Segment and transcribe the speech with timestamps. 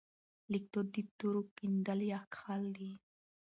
[0.51, 2.91] لیکدود د تورو کیندل یا کښل دي.